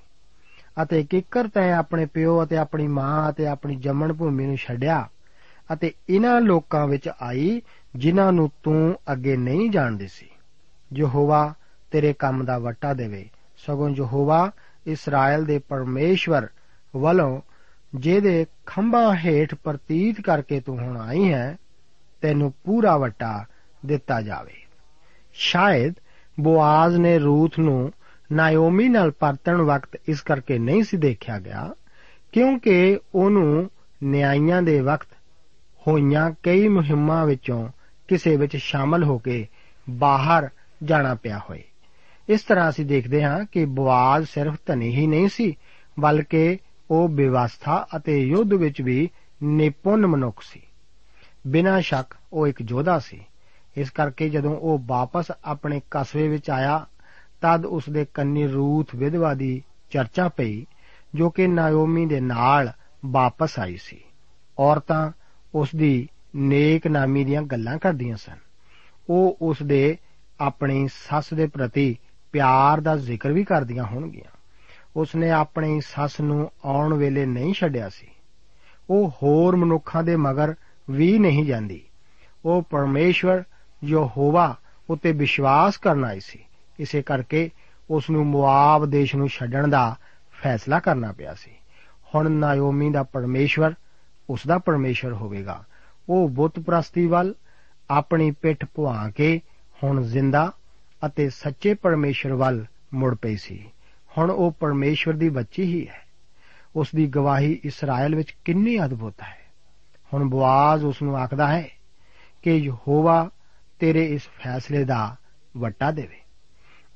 [0.83, 5.09] ਅਤੇ ਕਿੱਕਰ ਤੈਂ ਆਪਣੇ ਪਿਓ ਅਤੇ ਆਪਣੀ ਮਾਂ ਅਤੇ ਆਪਣੀ ਜੰਮਣ ਭੂਮੀ ਨੂੰ ਛੱਡਿਆ,
[5.73, 7.63] ਅਤੇ ਇਹਨਾਂ ਲੋਕਾਂ ਵਿੱਚ ਆਈ
[7.97, 10.29] ਜਿਨ੍ਹਾਂ ਨੂੰ ਤੂੰ ਅੱਗੇ ਨਹੀਂ ਜਾਣਦੀ ਸੀ।
[10.97, 11.55] ਯਹੋਵਾ
[11.91, 14.51] ਤੇਰੇ ਕੰਮ ਦਾ ਵਟਾ ਦੇਵੇ। ਸਗੋਂ ਯਹੋਵਾ
[14.87, 16.49] ਇਸਰਾਇਲ ਦੇ ਪਰਮੇਸ਼ਵਰ
[16.97, 17.41] ਵੱਲੋਂ,
[17.95, 21.57] ਜਿਹਦੇ ਖੰਭਾਂ ਹੇਠ ਪ੍ਰਤੀਤ ਕਰਕੇ ਤੂੰ ਹੁਣ ਆਈ ਹੈ,
[22.21, 23.45] ਤੈਨੂੰ ਪੂਰਾ ਵਟਾ
[23.87, 24.55] ਦਿੱਤਾ ਜਾਵੇ।
[25.33, 25.95] ਸ਼ਾਇਦ
[26.41, 27.93] ਬੋਆਜ਼ ਨੇ ਰੂਥ ਨੂੰ
[28.33, 31.75] ਨਾਇਓਮੀ ਨਾਲ ਪਰਤਣ ਵਕਤ ਇਸ ਕਰਕੇ ਨਹੀਂ ਸੀ ਦੇਖਿਆ ਗਿਆ,
[32.33, 33.71] ਕਿਉਂਕਿ ਉਹਨੂੰ
[34.03, 35.09] ਨਿਆਂਇਆਂ ਦੇ ਵਕਤ
[35.87, 37.69] ਹੋਈਆਂ ਕਈ ਮੁਹਿੰਮਾਂ ਵਿੱਚੋਂ
[38.11, 39.47] ਕਿਸੇ ਵਿੱਚ ਸ਼ਾਮਲ ਹੋ ਕੇ
[39.91, 40.49] ਬਾਹਰ
[40.85, 41.63] ਜਾਣਾ ਪਿਆ ਹੋਏ।
[42.29, 45.57] ਇਸ ਤਰ੍ਹਾਂ ਅਸੀਂ ਦੇਖਦੇ ਹਾਂ ਕਿ ਬਵਾਜ਼ ਸਿਰਫ ਧਨੀ ਹੀ ਨਹੀਂ ਸੀ,
[46.01, 46.59] ਬਲਕਿ
[46.91, 49.11] ਉਹ ਵਿਵਸਥਾ ਅਤੇ ਯੁੱਧ ਵਿੱਚ ਵੀ
[49.43, 50.63] ਨਿਪੁੰਨ ਮਨੁੱਖ ਸੀ।
[51.47, 53.25] ਬਿਨਾਂ ਸ਼ੱਕ ਉਹ ਇੱਕ ਯੋਧਾ ਸੀ।
[53.77, 56.87] ਇਸ ਕਰਕੇ ਜਦੋਂ ਉਹ ਵਾਪਸ ਆਪਣੇ ਕਸਬੇ ਵਿੱਚ ਆਇਆ,
[57.41, 60.67] ਤਦ ਉਸ ਦੇ ਕੰਨੀ ਰੂਥ ਵਿਧਵਾ ਦੀ ਚਰਚਾ ਪਈ,
[61.15, 62.73] ਜੋ ਕਿ ਨਾਇਓਮੀ ਦੇ ਨਾਲ
[63.07, 64.01] ਵਾਪਸ ਆਈ ਸੀ।
[64.59, 65.13] ਔਰਤਾਂ
[65.55, 68.37] ਉਸ ਦੀ ਨੇਕ ਨਾਮੀ ਦੀਆਂ ਗੱਲਾਂ ਕਰਦੀਆਂ ਸਨ।
[69.11, 69.97] ਉਹ ਉਸ ਦੇ
[70.41, 71.99] ਆਪਣੀ ਸੱਸ ਦੇ ਪ੍ਰਤੀ
[72.33, 74.37] ਪਿਆਰ ਦਾ ਜ਼ਿਕਰ ਵੀ ਕਰਦੀਆਂ ਹੋਣਗੀਆਂ।
[74.97, 78.07] ਉਸ ਨੇ ਆਪਣੀ ਸੱਸ ਨੂੰ ਆਉਣ ਵੇਲੇ ਨਹੀਂ ਛੱਡਿਆ ਸੀ।
[78.91, 80.55] ਉਹ ਹੋਰ ਮਨੁੱਖਾਂ ਦੇ ਮਗਰ
[80.91, 81.83] ਵੀ ਨਹੀਂ ਜਾਂਦੀ।
[82.45, 83.43] ਉਹ ਪਰਮੇਸ਼ਵਰ
[83.85, 84.57] ਯਹੋਵਾ
[84.91, 86.39] ਉਤੇ ਵਿਸ਼ਵਾਸ ਕਰਨ ਆਈ ਸੀ।
[86.79, 87.51] ਇਸੇ ਕਰਕੇ
[87.91, 89.97] ਉਸ ਨੂੰ ਮੁਆਬ ਦੇਸ਼ ਨੂੰ ਛੱਡਣ ਦਾ
[90.33, 91.51] ਫੈਸਲਾ ਕਰਨਾ ਪਿਆ ਸੀ।
[92.15, 93.75] ਹੁਣ ਨਾਇਓਮੀ ਦਾ ਪਰਮੇਸ਼ਵਰ
[94.31, 95.65] ਉਸ ਦਾ ਪਰਮੇਸ਼ਵਰ ਹੋਵੇਗਾ।
[96.13, 97.35] ਉਹ ਬੁੱਤ ਪ੍ਰਸਤੀ ਵੱਲ
[97.91, 99.41] ਆਪਣੀ ਪਿੱਠ ਪੁਆ ਕੇ
[99.85, 100.53] ਹੁਣ ਜ਼ਿੰਦਾ
[101.07, 103.71] ਅਤੇ ਸੱਚੇ ਪਰਮੇਸ਼ਵਰ ਵੱਲ ਮੁੜ ਪਈ ਸੀ।
[104.19, 106.01] ਹੁਣ ਉਹ ਪਰਮੇਸ਼ਵਰ ਦੀ ਬੱਚੀ ਹੀ ਹੈ।
[106.77, 109.39] ਉਸ ਦੀ ਗਵਾਹੀ ਇਸਰਾਇਲ ਵਿੱਚ ਕਿੰਨੀ ਅਦਭੁਤ ਹੈ।
[110.15, 111.69] ਹੁਣ ਬਵਾਜ਼ ਉਸ ਨੂੰ ਆਖਦਾ ਹੈ
[112.43, 113.31] ਕਿ ਯਹੋਵਾ
[113.79, 115.17] ਤੇਰੇ ਇਸ ਫੈਸਲੇ ਦਾ
[115.57, 116.21] ਵੱਟਾ ਦੇਵੇ।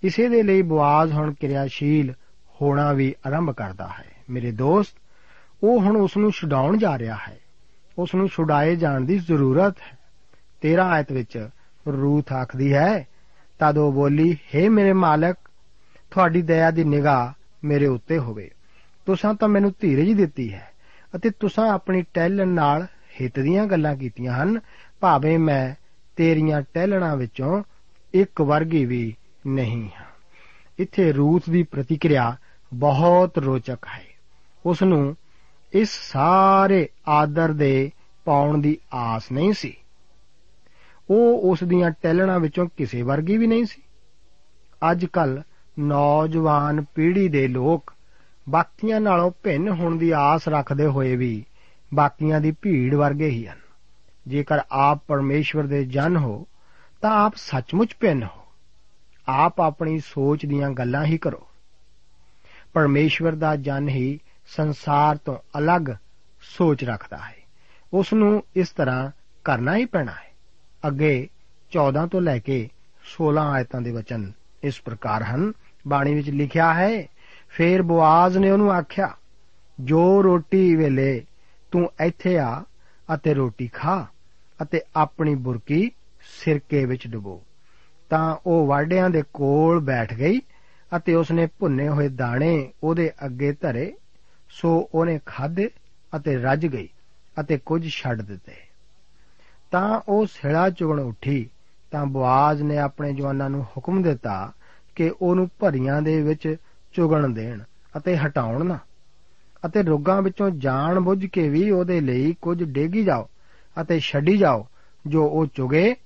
[0.03, 2.15] ਇਸੇ ਦੇ ਲਈ ਬਵਾਜ਼ ਹੁਣ ਕਿਰਿਆਸ਼ੀਲ
[2.63, 4.97] ਹੋਣਾ ਵੀ ਆਰੰਭ ਕਰਦਾ ਹੈ। ਮੇਰੇ ਦੋਸਤ,
[5.63, 7.39] ਉਹ ਹੁਣ ਉਸ ਨੂੰ ਛੁਡਾਉਣ ਜਾ ਰਿਹਾ ਹੈ।
[7.99, 9.99] ਉਸ ਨੂੰ ਛੁਡਾਏ ਜਾਣ ਦੀ ਜ਼ਰੂਰਤ ਹੈ।
[10.63, 11.49] 13 ਆਇਤ ਵਿੱਚ
[11.89, 13.09] ਰੂਥ ਆਖਦੀ ਹੈ,
[13.59, 15.37] ਤਦ ਉਹ ਬੋਲੀ हे ਮੇਰੇ ਮਾਲਕ,
[16.11, 17.33] ਤੁਹਾਡੀ ਦਇਆ ਦੀ ਨਿਗਾਹ
[17.65, 18.51] ਮੇਰੇ ਉੱਤੇ ਹੋਵੇ।
[19.07, 20.71] ਤੁਸੀਂ ਤਾਂ ਮੈਨੂੰ ਧੀਰਜ ਦਿੱਤੀ ਹੈ
[21.17, 22.87] ਅਤੇ ਤੁਸੀਂ ਆਪਣੀ ਟਹਿਲਣ ਨਾਲ
[23.21, 24.61] ਹਿੱਤ ਦੀਆਂ ਗੱਲਾਂ ਕੀਤੀਆਂ ਹਨ।
[25.01, 25.75] ਭਾਵੇਂ ਮੈਂ
[26.17, 27.63] ਤੇਰੀਆਂ ਟਹਿਲਣਾ ਵਿੱਚੋਂ
[28.15, 30.07] ਇੱਕ ਵਰਗੀ ਵੀ ਨਹੀਂ ਹਾਂ।
[30.79, 32.37] ਇੱਥੇ ਰੂਥ ਦੀ ਪ੍ਰਤੀਕਿਰਿਆ
[32.75, 34.03] ਬਹੁਤ ਰੋਚਕ ਹੈ।
[34.67, 35.17] ਉਸ ਨੂੰ
[35.75, 37.91] ਇਸ ਸਾਰੇ ਆਦਰ ਦੇ
[38.25, 39.77] ਪਾਉਣ ਦੀ ਆਸ ਨਹੀਂ ਸੀ।
[41.11, 43.83] ਉਹ ਉਸ ਦੀਆਂ ਟਹਿਲਣਾ ਵਿੱਚੋਂ ਕਿਸੇ ਵਰਗੀ ਵੀ ਨਹੀਂ ਸੀ।
[44.91, 45.43] ਅੱਜ ਕੱਲ
[45.79, 47.95] ਨੌਜਵਾਨ ਪੀੜ੍ਹੀ ਦੇ ਲੋਕ
[48.49, 51.45] ਬਾਕੀਆਂ ਨਾਲੋਂ ਭਿੰਨ ਹੋਣ ਦੀ ਆਸ ਰੱਖਦੇ ਹੋਏ ਵੀ
[51.95, 53.59] ਬਾਕੀਆਂ ਦੀ ਭੀੜ ਵਰਗੇ ਹੀ ਹਨ।
[54.29, 56.47] ਜੇਕਰ ਆਪ ਪਰਮੇਸ਼ਵਰ ਦੇ ਜਨ ਹੋ,
[57.01, 58.45] ਤਾਂ ਆਪ ਸੱਚਮੁੱਚ ਭਿੰਨ ਹੋ।
[59.29, 61.49] ਆਪ ਆਪਣੀ ਸੋਚ ਦੀਆਂ ਗੱਲਾਂ ਹੀ ਕਰੋ।
[62.73, 65.83] ਪਰਮੇਸ਼ਵਰ ਦਾ ਜਨ ਹੀ ਸੰਸਾਰ ਤੋਂ ਅਲੱਗ
[66.43, 67.37] ਸੋਚ ਰੱਖਦਾ ਹੈ।
[67.93, 69.11] ਉਸ ਨੂੰ ਇਸ ਤਰ੍ਹਾਂ
[69.45, 70.35] ਕਰਨਾ ਹੀ ਪੈਣਾ ਹੈ।
[70.89, 71.29] ਅੱਗੇ
[71.71, 72.69] 14 ਤੋਂ ਲੈ ਕੇ
[73.05, 75.53] 16 ਆਇਤਾਂ ਦੇ ਵਚਨ ਇਸ ਪ੍ਰਕਾਰ ਹਨ।
[75.89, 77.07] ਬਾਣੀ ਵਿੱਚ ਲਿਖਿਆ ਹੈ,
[77.49, 79.17] ਫੇਰ ਬਵਾਜ਼ ਨੇ ਉਹਨੂੰ ਆਖਿਆ,
[79.81, 81.27] ਜੋ ਰੋਟੀ ਵੇਲੇ
[81.73, 82.65] ਤੂੰ ਇੱਥੇ ਆ
[83.15, 84.07] ਅਤੇ ਰੋਟੀ ਖਾ
[84.63, 87.43] ਅਤੇ ਆਪਣੀ ਬੁਰਕੀ ਸਿਰਕੇ ਵਿੱਚ ਡੁਬੋ,
[88.11, 90.41] ਤਾਂ ਉਹ ਵਾਢਿਆਂ ਦੇ ਕੋਲ ਬੈਠ ਗਈ
[90.97, 93.95] ਅਤੇ ਉਸਨੇ ਭੁੰਨੇ ਹੋਏ ਦਾਣੇ ਉਹਦੇ ਅੱਗੇ ਧਰੇ
[94.49, 95.71] ਸੋ ਉਹਨੇ ਖਾਦੇ
[96.17, 96.89] ਅਤੇ ਰੱਜ ਗਈ
[97.41, 98.55] ਅਤੇ ਕੁਝ ਛੱਡ ਦਿੱਤੇ।
[99.71, 101.51] ਤਾਂ ਉਹ ਸਿਲਾ ਚੁਗਣ ਉੱਠੀ,
[101.91, 104.53] ਤਾਂ ਬਵਾਜ਼ ਨੇ ਆਪਣੇ ਜਵਾਨਾਂ ਨੂੰ ਹੁਕਮ ਦਿੱਤਾ
[104.95, 106.57] ਕਿ ਉਹਨੂੰ ਭਰੀਆਂ ਦੇ ਵਿੱਚ
[106.93, 107.63] ਚੁਗਣ ਦੇਣ
[107.97, 108.79] ਅਤੇ ਹਟਾਉਣ ਨਾ
[109.67, 113.29] ਅਤੇ ਰੋਗਾਂ ਵਿੱਚੋਂ ਜਾਣ ਬੁੱਝ ਕੇ ਵੀ ਉਹਦੇ ਲਈ ਕੁਝ ਡੇਗੀ ਜਾਓ
[113.83, 114.67] ਅਤੇ ਛੱਡੀ ਜਾਓ,
[115.07, 115.97] ਜੋ ਉਹ ਚੁਗੇ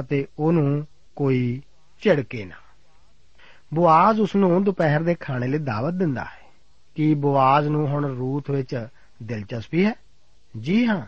[0.00, 1.62] ਅਤੇ ਉਹਨੂੰ ਕੋਈ
[2.00, 2.54] ਝਿੜਕੇ ਨਾ।
[3.74, 6.37] ਬਵਾਜ਼ ਉਸ ਨੂੰ ਦੁਪਹਿਰ ਦੇ ਖਾਣੇ ਲਈ ਦਾਵਤ ਦਿੰਦਾ ਹੈ।
[6.98, 8.86] ਕਿ ਬਵਾਜ਼ ਨੂੰ ਹੁਣ ਰੂਥ ਵਿੱਚ
[9.22, 9.94] ਦਿਲਚਸਪੀ ਹੈ?
[10.60, 11.06] ਜੀ ਹਾਂ,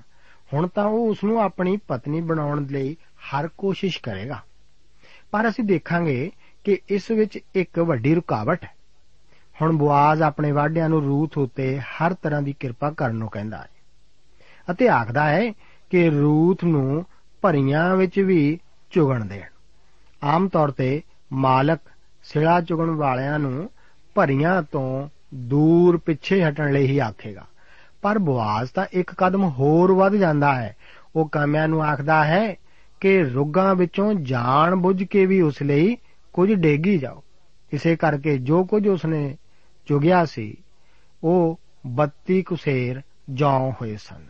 [0.52, 4.42] ਹੁਣ ਤਾਂ ਉਹ ਉਸ ਨੂੰ ਆਪਣੀ ਪਤਨੀ ਬਣਾਉਣ ਲਈ ਹਰ ਕੋਸ਼ਿਸ਼ ਕਰੇਗਾ।
[5.30, 6.30] ਪਰ ਅਸੀਂ ਦੇਖਾਂਗੇ
[6.64, 8.70] ਕਿ ਇਸ ਵਿੱਚ ਇੱਕ ਵੱਡੀ ਰੁਕਾਵਟ ਹੈ।
[9.62, 13.68] ਹੁਣ ਬਵਾਜ਼ ਆਪਣੇ ਵਾਢਿਆਂ ਨੂੰ ਰੂਥ ਉਤੇ ਹਰ ਤਰ੍ਹਾਂ ਦੀ ਕਿਰਪਾ ਕਰਨ ਨੂੰ ਕਹਿੰਦਾ ਹੈ
[14.70, 15.52] ਅਤੇ ਆਖਦਾ ਹੈ
[15.90, 17.04] ਕਿ ਰੂਥ ਨੂੰ
[17.42, 19.48] ਭਰੀਆਂ ਵਿੱਚ ਵੀ ਚੁਗਣ ਦੇਣ।
[20.24, 21.80] ਆਮ ਤੌਰ ਤੇ ਮਾਲਕ
[22.22, 23.70] ਸਿਲਾ ਚੁਗਣ ਵਾਲਿਆਂ ਨੂੰ
[24.14, 27.46] ਭਰੀਆਂ ਤੋਂ ਦੂਰ ਪਿੱਛੇ ਹਟਣ ਲਈ ਹੀ ਆਖੇਗਾ।
[28.02, 30.76] ਪਰ ਬਵਾਜ਼ ਤਾਂ ਇੱਕ ਕਦਮ ਹੋਰ ਵੱਧ ਜਾਂਦਾ ਹੈ।
[31.16, 32.56] ਉਹ ਕਾਮਿਆਂ ਨੂੰ ਆਖਦਾ ਹੈ
[33.00, 35.96] ਕਿ ਰੁੱਗਾਂ ਵਿੱਚੋਂ ਜਾਣ ਬੁੱਝ ਕੇ ਵੀ ਉਸ ਲਈ
[36.32, 37.24] ਕੁਝ ਡੇਗੀ ਜਾਓ।
[37.72, 39.36] ਇਸੇ ਕਰਕੇ ਜੋ ਕੁਝ ਉਸਨੇ
[39.86, 40.56] ਚੁਗਿਆ ਸੀ,
[41.24, 44.24] ਉਹ 32 ਕੁਸੇਰ ਜੌਂ ਹੋਏ ਸਨ।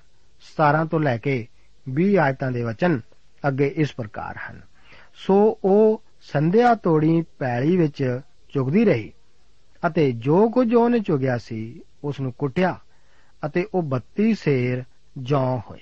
[0.57, 1.47] 17 ਤੋਂ ਲੈ ਕੇ
[1.89, 3.01] 20 ਆਇਤਾਂ ਦੇ ਵਚਨ
[3.49, 4.61] ਅੱਗੇ ਇਸ ਪ੍ਰਕਾਰ ਹਨ।
[5.15, 8.21] ਸੋ ਉਹ ਸੰਧਿਆ ਤੋੜੀ ਪੈਲੀ ਵਿੱਚ
[8.55, 9.13] ਚੁਗਦੀ ਰਹੀ।
[9.87, 12.79] ਅਤੇ ਜੋ ਕੁਝ ਉਹਨੇ ਚੁਗਿਆ ਸੀ ਉਸ ਨੂੰ ਕੁੱਟਿਆ
[13.47, 14.85] ਅਤੇ ਉਹ 32 ਸੇਰ
[15.19, 15.81] ਜੌਂ ਹੋਏ।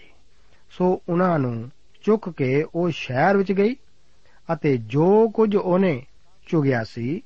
[0.70, 1.70] ਸੋ ਉਹਨਾਂ ਨੂੰ
[2.02, 3.76] ਚੁੱਕ ਕੇ ਉਹ ਸ਼ਹਿਰ ਵਿੱਚ ਗਈ
[4.52, 6.06] ਅਤੇ ਜੋ ਕੁਝ ਉਹਨੇ
[6.48, 7.22] ਚੁਗਿਆ ਸੀ,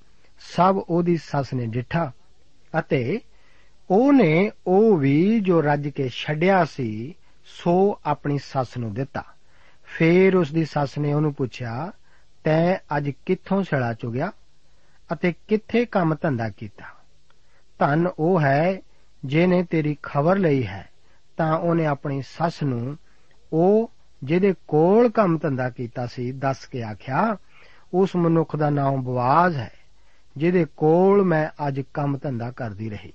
[0.56, 2.12] ਸਭ ਉਹਦੀ ਸੱਸ ਨੇ ਡਿੱਠਾ
[2.78, 3.20] ਅਤੇ
[3.90, 9.24] ਉਹਨੇ ਉਹ ਵੀ ਜੋ ਰੱਜ ਕੇ ਛੱਡਿਆ ਸੀ, ਸੋ ਆਪਣੀ ਸੱਸ ਨੂੰ ਦਿੱਤਾ।
[9.84, 11.92] ਫੇਰ ਉਸ ਦੀ ਸੱਸ ਨੇ ਉਹਨੂੰ ਪੁੱਛਿਆ,
[12.44, 14.32] ਤੈਂ ਅੱਜ ਕਿੱਥੋਂ ਛੜਾ ਚੁਗਿਆ?
[15.12, 16.84] ਅਤੇ ਕਿੱਥੇ ਕੰਮ ਧੰਦਾ ਕੀਤਾ?
[17.78, 18.80] ਧੰਨ ਉਹ ਹੈ
[19.24, 20.88] ਜਿਹਨੇ ਤੇਰੀ ਖਬਰ ਲਈ ਹੈ।
[21.36, 22.98] ਤਾਂ ਉਹਨੇ ਆਪਣੀ ਸੱਸ ਨੂੰ
[23.52, 23.90] ਉਹ
[24.24, 27.36] ਜਿਹਦੇ ਕੋਲ ਕੰਮ ਧੰਦਾ ਕੀਤਾ ਸੀ, ਦੱਸ ਕੇ ਆਖਿਆ,
[27.94, 29.72] ਉਸ ਮਨੁੱਖ ਦਾ ਨਾਮ ਬਵਾਜ਼ ਹੈ,
[30.36, 33.12] ਜਿਹਦੇ ਕੋਲ ਮੈਂ ਅੱਜ ਕੰਮ ਧੰਦਾ ਕਰਦੀ ਰਹੀ।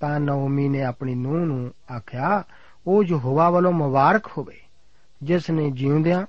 [0.00, 2.44] ਤਾਂ ਨੌਮੀ ਨੇ ਆਪਣੀ ਨੂੰਹ ਨੂੰ ਆਖਿਆ,
[2.86, 4.60] ਉਹ ਯਹੋਵਾ ਵੱਲੋਂ ਮੁਬਾਰਕ ਹੋਵੇ,
[5.22, 6.26] ਜਿਸ ਨੇ ਜਿਉਂਦਿਆਂ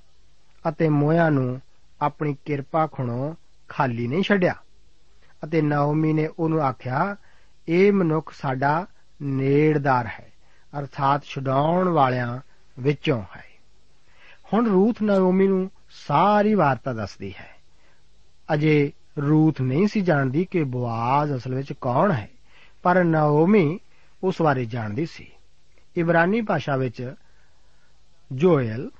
[0.69, 1.62] ਅਤੇ ਮੋਇਆਂ ਨੂੰ
[2.01, 3.36] ਆਪਣੀ ਕਿਰਪਾ ਖੁਣੋ
[3.69, 4.55] ਖਾਲੀ ਨਹੀਂ ਛੱਡਿਆ।
[5.43, 7.15] ਅਤੇ ਨਾਓਮੀ ਨੇ ਉਹਨੂੰ ਆਖਿਆ,
[7.67, 8.86] ਇਹ ਮਨੁੱਖ ਸਾਡਾ
[9.21, 10.32] ਨੇੜਦਾਰ ਹੈ,
[10.80, 12.39] ਅਰਥਾਤ ਛਡਾਉਣ ਵਾਲਿਆਂ
[12.80, 13.43] ਵਿੱਚੋਂ ਹੈ।
[14.54, 15.71] ਹੁਣ ਰੂਥ ਨਾਓਮੀ ਨੂੰ
[16.08, 17.56] ਸਾਰੀ ਵਾਰਤਾ ਦੱਸਦੀ ਹੈ।
[18.54, 22.30] ਅਜੇ ਰੂਥ ਨਹੀਂ ਸੀ ਜਾਣਦੀ ਕਿ ਬਵਾਜ਼ ਅਸਲ ਵਿੱਚ ਕੌਣ ਹੈ,
[22.84, 23.80] ਪਰ ਨਾਓਮੀ
[24.23, 25.32] ਉਸ ਬਾਰੇ ਜਾਣਦੀ ਸੀ।
[25.95, 27.13] ਇਬਰਾਨੀ ਭਾਸ਼ਾ ਵਿੱਚ
[28.32, 28.91] ਜੋਇਲ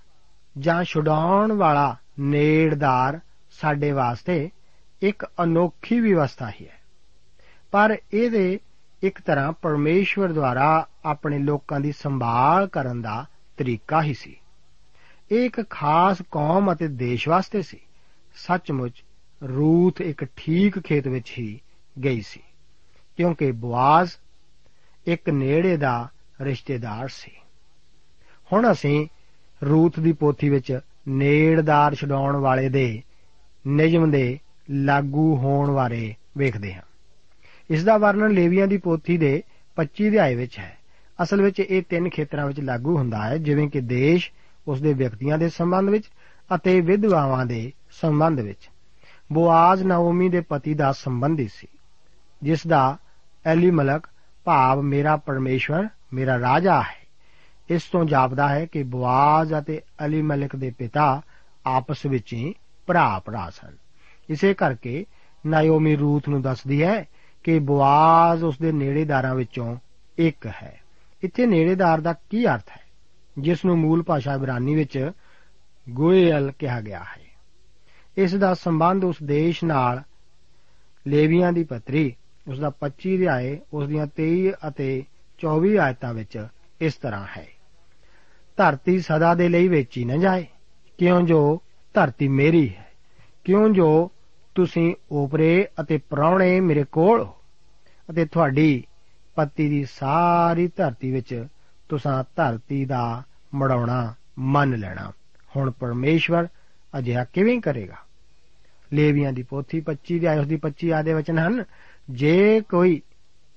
[0.58, 3.19] ਜਾਂ ਛਡਾਉਣ ਵਾਲਾ ਨੇੜਦਾਰ
[3.52, 4.49] ਸਾਡੇ ਵਾਸਤੇ
[5.01, 6.79] ਇੱਕ ਅਨੋਖੀ ਵਿਵਸਥਾ ਹੀ ਹੈ।
[7.73, 8.59] ਪਰ ਇਹਦੇ
[9.03, 13.25] ਇੱਕ ਤਰ੍ਹਾਂ ਪਰਮੇਸ਼ਵਰ ਦੁਆਰਾ ਆਪਣੇ ਲੋਕਾਂ ਦੀ ਸੰਭਾਲ ਕਰਨ ਦਾ
[13.57, 14.35] ਤਰੀਕਾ ਹੀ ਸੀ।
[15.31, 17.79] ਇਹ ਇੱਕ ਖਾਸ ਕੌਮ ਅਤੇ ਦੇਸ਼ ਵਾਸਤੇ ਸੀ।
[18.35, 19.03] ਸੱਚਮੁੱਚ
[19.41, 21.59] ਰੂਥ ਇੱਕ ਠੀਕ ਖੇਤ ਵਿੱਚ ਹੀ
[22.03, 22.41] ਗਈ ਸੀ,
[23.17, 24.12] ਕਿਉਂਕਿ ਬਵਾਜ਼
[25.05, 26.09] ਇੱਕ ਨੇੜੇ ਦਾ
[26.41, 27.31] ਰਿਸ਼ਤੇਦਾਰ ਸੀ।
[28.53, 29.07] ਹੁਣ ਅਸੀਂ
[29.62, 33.01] ਰੂਥ ਦੀ ਪੋਥੀ ਵਿੱਚ ਨੇੜਦਾਰ ਛਡਾਉਣ ਵਾਲੇ ਦੇ,
[33.67, 36.82] ਨਿਯਮ ਦੇ ਲਾਗੂ ਹੋਣ ਬਾਰੇ ਵੇਖਦੇ ਹਾਂ।
[37.69, 39.43] ਇਸ ਦਾ ਵਰਣਨ ਲੇਵੀਆਂ ਦੀ ਪੋਥੀ ਦੇ
[39.75, 40.77] 25 ਅਧਿਆਏ ਵਿੱਚ ਹੈ।
[41.23, 44.32] ਅਸਲ ਵਿੱਚ ਇਹ ਤਿੰਨ ਖੇਤਰਾਂ ਵਿੱਚ ਲਾਗੂ ਹੁੰਦਾ ਹੈ, ਜਿਵੇਂ ਕਿ ਦੇਸ਼,
[44.67, 46.05] ਉਸ ਦੇ ਵਿਅਕਤੀਆਂ ਦੇ ਸੰਬੰਧ ਵਿੱਚ
[46.55, 48.69] ਅਤੇ ਵਿਧਵਾਵਾਂ ਦੇ ਸੰਬੰਧ ਵਿੱਚ।
[49.34, 51.67] ਬੋਆਜ਼ ਨਾਓਮੀ ਦੇ ਪਤੀ ਦਾ ਸੰਬੰਧੀ ਸੀ,
[52.43, 52.97] ਜਿਸ ਦਾ
[53.45, 54.08] ਐਲੀਮਲਕ
[54.43, 56.99] ਭਾਵ, ਮੇਰਾ ਪਰਮੇਸ਼ਵਰ, ਮੇਰਾ ਰਾਜਾ ਹੈ।
[57.69, 61.21] ਇਸ ਤੋਂ ਜਾਪਦਾ ਹੈ ਕਿ ਬਵਾਜ਼ ਅਤੇ ਅਲੀਮਲਕ ਦੇ ਪਿਤਾ
[61.65, 62.53] ਆਪਸ ਵਿੱਚ ਹੀ
[62.88, 63.88] ਭਰਾ ਭਰਾ ਸਨ।
[64.30, 65.06] ਇਸੇ ਕਰਕੇ
[65.46, 67.06] ਨਾਇਓਮੀ ਰੂਥ ਨੂੰ ਦੱਸਦੀ ਹੈ
[67.44, 69.78] ਕਿ ਬਵਾਜ਼ ਉਸ ਦੇ ਨੇੜੇਦਾਰਾਂ ਵਿੱਚੋਂ
[70.18, 70.80] ਇੱਕ ਹੈ।
[71.24, 72.82] ਇੱਥੇ ਨੇੜੇਦਾਰ ਦਾ ਕੀ ਅਰਥ ਹੈ?
[73.39, 75.12] ਜਿਸ ਨੂੰ ਮੂਲ ਭਾਸ਼ਾ ਇਬਰਾਨੀ ਵਿੱਚ
[75.89, 77.30] ਗੋਇਲ ਕਿਹਾ ਗਿਆ ਹੈ।
[78.18, 80.04] ਇਸ ਦਾ ਸੰਬੰਧ ਉਸ ਦੇਸ਼ ਨਾਲ
[81.08, 82.15] ਲੇਵੀਆਂ ਦੀ ਪਤਰੀ
[82.48, 85.04] ਉਸ ਦਾ 25 ਅਧਿਆਏ ਉਸ ਦੀਆਂ 23 ਅਤੇ
[85.39, 86.48] 24 ਆਇਤਾਂ ਵਿੱਚ
[86.82, 87.48] ਇਸ ਤਰ੍ਹਾਂ ਹੈ।
[88.58, 90.46] ਧਰਤੀ ਸਦਾ ਦੇ ਲਈ ਵੇਚੀ ਨਾ ਜਾਏ,
[90.98, 91.62] ਕਿਉਂ ਜੋ
[91.94, 92.92] ਧਰਤੀ ਮੇਰੀ ਹੈ,
[93.44, 94.12] ਕਿਉਂ ਜੋ
[94.60, 97.36] ਤੁਸੀਂ ਓਪਰੇ ਅਤੇ ਪ੍ਰਾਉਣੇ ਮੇਰੇ ਕੋਲ ਹੋ
[98.10, 98.84] ਅਤੇ ਤੁਹਾਡੀ
[99.36, 101.48] ਪੱਤੀ ਦੀ ਸਾਰੀ ਧਰਤੀ ਵਿੱਚ
[101.89, 103.24] ਤੁਸੀਂ ਧਰਤੀ ਦਾ
[103.56, 105.12] ਮੜਾਉਣਾ ਮੰਨ ਲੈਣਾ।
[105.56, 106.48] ਹੁਣ ਪਰਮੇਸ਼ਵਰ
[106.98, 107.95] ਅਜਿਹਾ ਕਿਵੇਂ ਕਰੇਗਾ?
[108.93, 111.63] ਲੇਵੀਆਂ ਦੀ ਪੋਥੀ 25 ਦੇ ਆਇਸ ਦੀ 25 ਆਦੇ ਵਚਨ ਹਨ,
[112.10, 113.02] ਜੇ ਕੋਈ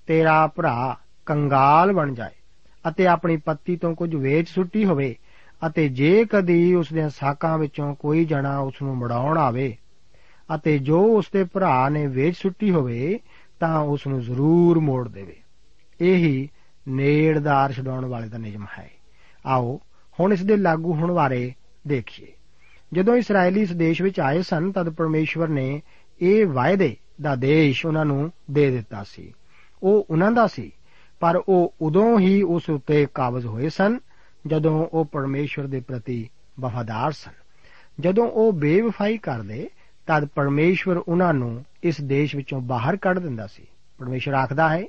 [0.07, 2.35] ਤੇਰਾ ਭਰਾ ਕੰਗਾਲ ਬਣ ਜਾਏ
[2.88, 5.17] ਅਤੇ ਆਪਣੀ ਪੱਤੀ ਤੋਂ ਕੁਝ ਵੇਚ ਸੁੱਟੀ ਹੋਵੇ
[5.67, 9.77] ਅਤੇ ਜੇ ਕਦੀ ਉਸ ਦੇ ਸਾਕਾਂ ਵਿੱਚੋਂ ਕੋਈ ਜਣਾ ਉਸ ਨੂੰ ਮੜਾਉਣ ਆਵੇ
[10.55, 13.21] ਅਤੇ ਜੋ ਉਸ ਦੇ ਭਰਾ ਨੇ ਵੇਚ ਸੁੱਟੀ ਹੋਵੇ,
[13.61, 15.37] ਤਾਂ ਉਸ ਨੂੰ ਜ਼ਰੂਰ ਮੋੜ ਦੇਵੇ।
[16.01, 16.49] ਇਹੀ
[16.88, 18.91] ਨੇੜਦਾਰ ਛਡਾਉਣ ਵਾਲੇ ਦਾ ਨਿਯਮ ਹੈ।
[19.47, 19.81] ਆਓ,
[20.21, 21.55] ਹੁਣ ਇਸ ਦੇ ਲਾਗੂ ਹੋਣ ਬਾਰੇ
[21.87, 22.33] ਦੇਖੀਏ।
[22.93, 25.83] ਜਦੋਂ ਇਸرائیਲੀ ਇਸ ਦੇਸ਼ ਵਿੱਚ ਆਏ ਸਨ, ਤਦ ਪਰਮੇਸ਼ਵਰ ਨੇ
[26.23, 29.33] ਇਹ ਵਾਅਦੇ ਦਾ ਦੇਸ਼ ਉਹਨਾਂ ਨੂੰ ਦੇ ਦਿੱਤਾ ਸੀ।
[29.83, 30.73] ਉਹ ਉਹਨਾਂ ਦਾ ਸੀ,
[31.21, 33.99] ਪਰ ਉਹ ਉਦੋਂ ਹੀ ਉਸ ਉੱਤੇ ਕਾਬਜ਼ ਹੋਏ ਸਨ,
[34.47, 37.33] ਜਦੋਂ ਉਹ ਪਰਮੇਸ਼ਵਰ ਦੇ ਪ੍ਰਤੀ ਵਫਾਦਾਰ ਸਨ।
[38.01, 39.69] ਜਦੋਂ ਉਹ ਬੇਵਫਾਈ ਕਰਦੇ
[40.07, 43.67] ਤਦ ਪਰਮੇਸ਼ਵਰ ਉਹਨਾਂ ਨੂੰ ਇਸ ਦੇਸ਼ ਵਿੱਚੋਂ ਬਾਹਰ ਕੱਢ ਦਿੰਦਾ ਸੀ।
[43.99, 44.83] ਪਰਮੇਸ਼ਵਰ ਆਖਦਾ ਹੈ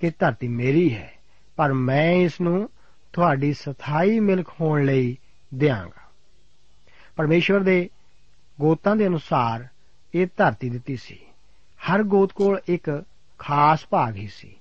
[0.00, 1.12] ਕਿ ਧਰਤੀ ਮੇਰੀ ਹੈ,
[1.56, 2.70] ਪਰ ਮੈਂ ਇਸ ਨੂੰ
[3.12, 5.18] ਤੁਹਾਡੀ ਸਥਾਈ ਮਿਲਕ ਹੋਣ ਲਈ
[5.54, 6.10] ਦਿਆਂਗਾ।
[7.16, 7.90] ਪਰਮੇਸ਼ਵਰ ਦੇ
[8.60, 9.66] ਗੋਤਾਂ ਦੇ ਅਨੁਸਾਰ
[10.14, 11.18] ਇਹ ਧਰਤੀ ਦਿੱਤੀ ਸੀ।
[11.76, 13.04] ਹਰ ਗੋਤ ਕੋਲ ਇੱਕ
[13.38, 14.56] ਖਾਸ ਭਾਗ ਹੀ ਸੀ।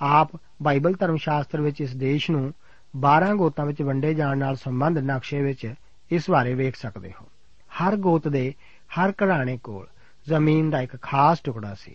[0.00, 0.30] ਆਪ
[0.62, 2.54] ਬਾਈਬਲ ਧਰਮ ਸ਼ਾਸਤਰ ਵਿੱਚ ਇਸ ਦੇਸ਼ ਨੂੰ
[3.00, 5.74] 12 ਗੋਤਾਂ ਵਿੱਚ ਵੰਡੇ ਜਾਣ ਨਾਲ ਸੰਬੰਧ ਨਕਸ਼ੇ ਵਿੱਚ
[6.10, 7.26] ਇਸ ਬਾਰੇ ਵੇਖ ਸਕਦੇ ਹੋ।
[7.70, 8.54] ਹਰ ਗੋਤ ਦੇ
[8.98, 9.86] ਹਰ ਘਰਾਣੇ ਕੋਲ।
[10.28, 11.94] ਜ਼ਮੀਨ ਦਾ ਇੱਕ ਖਾਸ ਟੁਕੜਾ ਸੀ।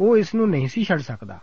[0.00, 1.38] ਉਹ ਇਸ ਨੂੰ ਨਹੀਂ ਸੀ ਛੱਡ ਸਕਦਾ।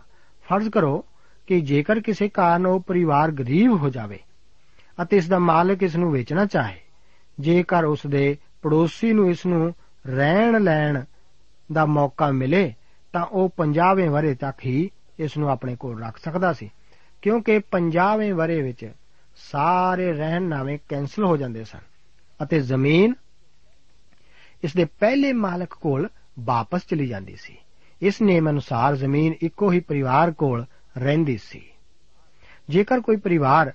[0.48, 1.04] ਫਰਜ਼ ਕਰੋ
[1.46, 4.18] ਕਿ ਜੇਕਰ ਕਿਸੇ ਕਾਰਨ ਉਹ ਪਰਿਵਾਰ ਗਰੀਬ ਹੋ ਜਾਵੇ
[5.02, 6.80] ਅਤੇ ਇਸ ਦਾ ਮਾਲਕ ਇਸ ਨੂੰ ਵੇਚਣਾ ਚਾਹੇ,
[7.40, 9.74] ਜੇਕਰ ਉਸ ਦੇ ਪੜੋਸੀ ਨੂੰ ਇਸ ਨੂੰ
[10.06, 11.04] ਰਹਿਣ ਲੈਣ
[11.72, 12.74] ਦਾ ਮੌਕਾ ਮਿਲੇ,
[13.12, 16.70] ਤਾਂ ਉਹ 50ਵੇਂ ਵਰੇ ਤੱਕ ਹੀ ਇਸ ਨੂੰ ਆਪਣੇ ਕੋਲ ਰੱਖ ਸਕਦਾ ਸੀ।
[17.22, 18.92] ਕਿਉਂਕਿ 50ਵੇਂ ਵਰੇ ਵਿੱਚ
[19.36, 21.78] ਸਾਰੇ ਰਹਿਣਨਾਮੇ ਕੈਨਸਲ ਹੋ ਜਾਂਦੇ ਸਨ
[22.42, 23.14] ਅਤੇ ਜ਼ਮੀਨ
[24.64, 27.56] ਇਸ ਦੇ ਪਹਿਲੇ ਮਾਲਕ ਕੋਲ ਵਾਪਸ ਚਲੀ ਜਾਂਦੀ ਸੀ।
[28.02, 30.64] ਇਸ ਨੇਮ ਅਨੁਸਾਰ ਜ਼ਮੀਨ ਇੱਕੋ ਹੀ ਪਰਿਵਾਰ ਕੋਲ
[30.98, 31.62] ਰਹਿੰਦੀ ਸੀ।
[32.68, 33.72] ਜੇਕਰ ਕੋਈ ਪਰਿਵਾਰ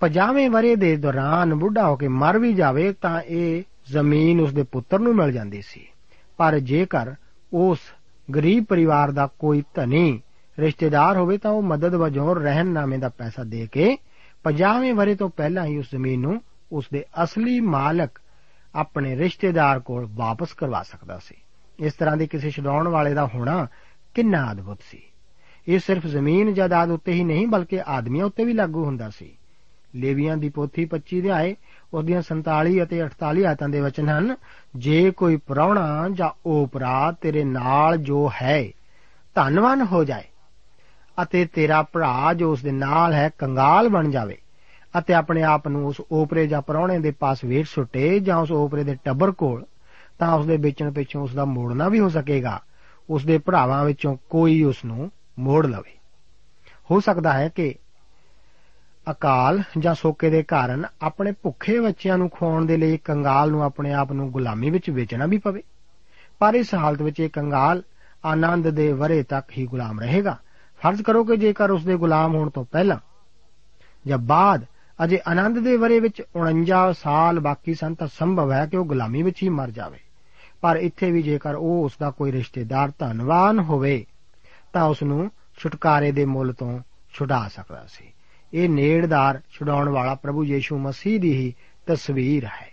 [0.00, 4.62] 50ਵੇਂ ਵਰੇ ਦੇ ਦੌਰਾਨ ਬੁੱਢਾ ਹੋ ਕੇ ਮਰ ਵੀ ਜਾਵੇ, ਤਾਂ ਇਹ ਜ਼ਮੀਨ ਉਸ ਦੇ
[4.62, 5.88] ਪੁੱਤਰ ਨੂੰ ਮਿਲ ਜਾਂਦੀ ਸੀ।
[6.36, 7.14] ਪਰ ਜੇਕਰ
[7.52, 7.78] ਉਸ
[8.34, 10.20] ਗਰੀਬ ਪਰਿਵਾਰ ਦਾ ਕੋਈ ਧਨੀ
[10.58, 13.98] ਰਿਸ਼ਤੇਦਾਰ ਹੋਵੇ, ਤਾਂ ਉਹ ਮਦਦ ਵਜੋਂ ਰਹਿਣਨਾਮੇ ਦਾ ਪੈਸਾ ਦੇ ਕੇ
[14.44, 18.20] 50ਵੇਂ ਵਰੇ ਤੋਂ ਪਹਿਲਾਂ ਹੀ ਉਸ ਜ਼ਮੀਨ ਨੂੰ ਉਸ ਦੇ ਅਸਲੀ ਮਾਲਕ
[18.74, 21.34] ਆਪਣੇ ਰਿਸ਼ਤੇਦਾਰ ਕੋਲ ਵਾਪਸ ਕਰਵਾ ਸਕਦਾ ਸੀ।
[21.78, 23.66] ਇਸ ਤਰ੍ਹਾਂ ਦੀ ਕਿਸੇ ਛਡਾਉਣ ਵਾਲੇ ਦਾ ਹੋਣਾ
[24.14, 25.02] ਕਿੰਨਾ ਅਦਭੁਤ ਸੀ।
[25.68, 29.36] ਇਹ ਸਿਰਫ ਜ਼ਮੀਨ ਜਾਇਦਾਦ ਉੱਤੇ ਹੀ ਨਹੀਂ, ਬਲਕਿ ਆਦਮੀਆਂ ਉੱਤੇ ਵੀ ਲਾਗੂ ਹੁੰਦਾ ਸੀ।
[29.96, 31.56] ਲੇਵੀਆਂ ਦੀ ਪੋਥੀ 25 ਦੇ ਆਏ,
[31.94, 34.36] ਉਹਦੀਆਂ 47 ਅਤੇ 48 ਆਇਤਾਂ ਦੇ ਵਚਨ ਹਨ,
[34.76, 38.64] ਜੇ ਕੋਈ ਪ੍ਰਾਹੁਣਾ ਜਾਂ ਓਪਰਾ ਤੇਰੇ ਨਾਲ ਜੋ ਹੈ,
[39.34, 40.24] ਧੰਨਵਾਨ ਹੋ ਜਾਏ
[41.22, 44.38] ਅਤੇ ਤੇਰਾ ਭਰਾ ਜੋ ਉਸ ਦੇ ਨਾਲ ਹੈ, ਕੰਗਾਲ ਬਣ ਜਾਵੇ।
[44.98, 48.84] ਅਤੇ ਆਪਣੇ ਆਪ ਨੂੰ ਉਸ ਓਪਰੇ ਜਾਂ ਪ੍ਰਾਹੁਣੇ ਦੇ ਪਾਸ ਵੇਚ ਸੁੱਟੇ ਜਾਂ ਉਸ ਓਪਰੇ
[48.84, 49.64] ਦੇ ਟੱਬਰ ਕੋਲ,
[50.18, 52.60] ਤਾਂ ਉਸ ਦੇ ਵੇਚਣ ਪਿੱਛੋਂ ਉਸ ਦਾ ਮੋੜਨਾ ਵੀ ਹੋ ਸਕੇਗਾ।
[53.10, 55.98] ਉਸ ਦੇ ਭਰਾਵਾਂ ਵਿੱਚੋਂ ਕੋਈ ਉਸ ਨੂੰ ਮੋੜ ਲਵੇ।
[56.90, 57.74] ਹੋ ਸਕਦਾ ਹੈ ਕਿ
[59.10, 63.92] ਅਕਾਲ ਜਾਂ ਸੋਕੇ ਦੇ ਕਾਰਨ ਆਪਣੇ ਭੁੱਖੇ ਬੱਚਿਆਂ ਨੂੰ ਖਵਾਉਣ ਦੇ ਲਈ ਕੰਗਾਲ ਨੂੰ ਆਪਣੇ
[63.92, 65.62] ਆਪ ਨੂੰ ਗੁਲਾਮੀ ਵਿੱਚ ਵੇਚਣਾ ਵੀ ਪਵੇ।
[66.38, 67.82] ਪਰ ਇਸ ਹਾਲਤ ਵਿੱਚ ਇਹ ਕੰਗਾਲ
[68.24, 70.38] ਆਨੰਦ ਦੇ ਵਰੇ ਤੱਕ ਹੀ ਗੁਲਾਮ ਰਹੇਗਾ।
[70.82, 72.96] ਫਰਜ਼ ਕਰੋ ਕਿ ਜੇਕਰ ਉਸ ਦੇ ਗੁਲਾਮ ਹੋਣ ਤੋਂ ਪਹਿਲਾਂ
[74.06, 74.64] ਜਾਂ ਬਾਅਦ
[75.04, 79.22] ਅਜੇ ਆਨੰਦ ਦੇ ਵਰੇ ਵਿੱਚ 49 ਸਾਲ ਬਾਕੀ ਸਨ ਤਾਂ ਸੰਭਵ ਹੈ ਕਿ ਉਹ ਗੁਲਾਮੀ
[79.22, 79.98] ਵਿੱਚ ਹੀ ਮਰ ਜਾਵੇ।
[80.60, 84.06] ਪਰ ਇੱਥੇ ਵੀ ਜੇਕਰ ਉਹ ਉਸ ਦਾ ਕੋਈ ਰਿਸ਼ਤੇਦਾਰ ਧਨਵਾਨ ਹੋਵੇ,
[84.72, 86.80] ਤਾਂ ਉਸ ਨੂੰ ਛੁਟਕਾਰੇ ਦੇ ਮੁੱਲ ਤੋਂ
[87.12, 88.12] ਛੁਡਾ ਸਕਦਾ ਸੀ।
[88.54, 91.54] ਇਹ ਨੇੜਦਾਰ ਛੁਡਾਉਣ ਵਾਲਾ ਪ੍ਰਭੂ ਯੀਸ਼ੂ ਮਸੀਹ ਦੀ ਹੀ
[91.86, 92.70] ਤਸਵੀਰ ਹੈ।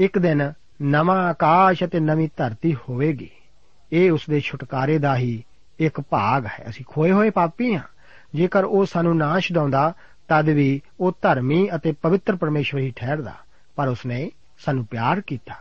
[0.00, 3.30] ਇੱਕ ਦਿਨ ਨਵਾਂ ਆਕਾਸ਼ ਅਤੇ ਨਵੀਂ ਧਰਤੀ ਹੋਵੇਗੀ।
[3.92, 5.44] ਇਹ ਉਸ ਦੇ ਛੁਟਕਾਰੇ ਦਾ ਹੀ
[5.78, 7.82] ਇੱਕ ਭਾਗ ਹੈ। ਅਸੀਂ ਖੋਏ ਹੋਏ ਪਾਪੀ ਹਾਂ।
[8.34, 9.94] ਜੇਕਰ ਉਹ ਸਾਨੂੰ ਨਾ ਛਡਾਉਂਦਾ
[10.32, 13.34] ਤਦ ਵੀ ਉਹ ਧਰਮੀ ਅਤੇ ਪਵਿੱਤਰ ਪਰਮੇਸ਼ਵਰ ਹੀ ਠਹਿਰਦਾ,
[13.76, 15.54] ਪਰ ਉਸਨੇ ਸਾਨੂੰ ਪਿਆਰ ਕੀਤਾ।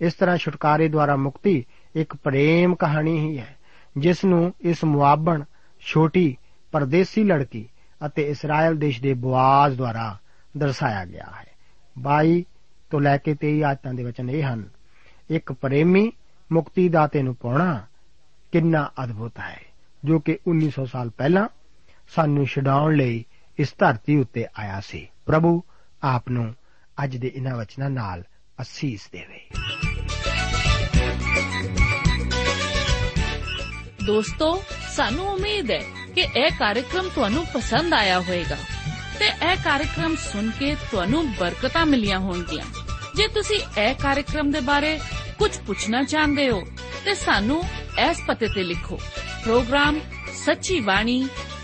[0.00, 3.56] ਇਸ ਤਰ੍ਹਾਂ ਛੁਟਕਾਰੇ ਦੁਆਰਾ ਮੁਕਤੀ ਇੱਕ ਪ੍ਰੇਮ ਕਹਾਣੀ ਹੀ ਹੈ,
[3.96, 5.42] ਜਿਸ ਨੂੰ ਇਸ ਮੁਆਬਣ,
[5.80, 6.36] ਛੋਟੀ,
[6.72, 7.68] ਪਰਦੇਸੀ ਲੜਕੀ
[8.06, 10.16] ਅਤੇ ਇਸਰਾਇਲ ਦੇਸ਼ ਦੇ ਬਵਾਜ਼ ਦੁਆਰਾ
[10.56, 11.46] ਦਰਸਾਇਆ ਗਿਆ ਹੈ।
[11.98, 12.44] 22
[12.90, 14.68] ਤੋਂ ਲੈ ਕੇ 23 ਆਇਤਾਂ ਦੇ ਵਚਨ ਇਹ ਹਨ,
[15.30, 16.12] ਇੱਕ ਪ੍ਰੇਮੀ
[16.52, 17.86] ਮੁਕਤੀ ਦਾਤੇ ਨੂੰ ਪਾਉਣਾ
[18.52, 19.60] ਕਿੰਨਾ ਅਦਭੁਤ ਹੈ,
[20.04, 21.48] ਜੋ ਕਿ 1900 ਸਾਲ ਪਹਿਲਾਂ
[22.08, 23.24] ਸਾਨੂੰ ਛਡਾਉਣ ਲਈ
[23.58, 25.62] ਇਸ ਧਰਤੀ ਉੱਤੇ ਆਇਆ ਸੀ। ਪ੍ਰਭੂ,
[26.02, 26.54] ਆਪ ਨੂੰ
[27.04, 28.24] ਅੱਜ ਦੇ ਇਹਨਾਂ ਵਚਨਾਂ ਨਾਲ
[28.60, 29.48] ਅਸੀਸ ਦੇਵੇ।
[34.06, 34.62] ਦੋਸਤੋ,
[34.96, 35.82] ਸਾਨੂੰ ਉਮੀਦ ਹੈ
[36.14, 38.56] ਕਿ ਇਹ ਕਾਰਜਕ੍ਰਮ ਤੁਹਾਨੂੰ ਪਸੰਦ ਆਇਆ ਹੋਵੇਗਾ
[39.18, 42.64] ਤੇ ਇਹ ਕਾਰਜਕ੍ਰਮ ਸੁਣ ਕੇ ਤੁਹਾਨੂੰ ਬਰਕਤਾਂ ਮਿਲੀਆਂ ਹੋਣਗੀਆਂ।
[43.14, 45.00] ਜੇ ਤੁਸੀਂ ਇਹ ਕਾਰਜਕ੍ਰਮ ਦੇ ਬਾਰੇ
[45.38, 46.62] ਕੁਝ ਪੁੱਛਣਾ ਚਾਹੁੰਦੇ ਹੋ,
[47.04, 47.62] ਤੇ ਸਾਨੂੰ
[48.10, 48.96] ਇਸ ਪਤੇ ਤੇ ਲਿਖੋ।
[49.44, 50.00] ਪ੍ਰੋਗਰਾਮ
[50.34, 51.28] ਸੱਚੀ ਬਾਣੀ